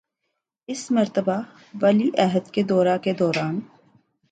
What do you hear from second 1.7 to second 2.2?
ولی